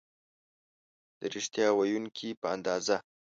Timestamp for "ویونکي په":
1.75-2.47